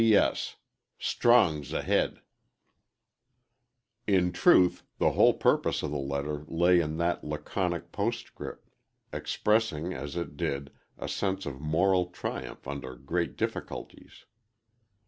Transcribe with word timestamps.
"P. 0.01 0.15
S. 0.15 0.55
Strong's 0.97 1.73
ahed."_ 1.73 2.21
In 4.07 4.31
truth, 4.31 4.81
the 4.97 5.11
whole 5.11 5.35
purpose 5.35 5.83
of 5.83 5.91
the 5.91 5.99
letter 5.99 6.43
lay 6.47 6.79
in 6.79 6.97
that 6.97 7.23
laconic 7.23 7.91
postscript, 7.91 8.67
expressing, 9.13 9.93
as 9.93 10.15
it 10.15 10.35
did, 10.35 10.71
a 10.97 11.07
sense 11.07 11.45
of 11.45 11.61
moral 11.61 12.07
triumph 12.07 12.67
under 12.67 12.95
great 12.95 13.37
difficulties. 13.37 14.25